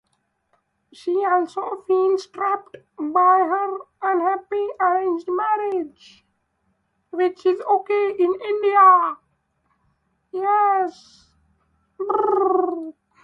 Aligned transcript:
She 0.91 1.23
also 1.29 1.83
feels 1.85 2.25
trapped 2.25 2.75
by 2.97 3.13
her 3.37 3.77
unhappy 4.01 4.67
arranged 4.79 5.27
marriage. 5.29 6.25